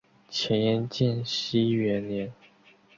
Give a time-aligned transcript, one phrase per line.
[0.31, 2.33] 前燕建熙元年。